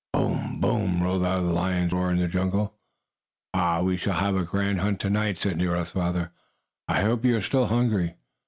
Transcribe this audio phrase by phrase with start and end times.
[0.13, 0.59] "Boom!
[0.59, 2.75] Boom!" rolled out the lions' roars in the jungle.
[3.53, 6.31] "Ah, we shall have a grand hunt to night!" said Nero's father.
[6.87, 8.15] "I hope you are still hungry."